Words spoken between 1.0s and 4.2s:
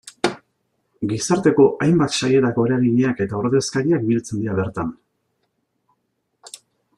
Gizarteko hainbat sailetako eragileak eta ordezkariak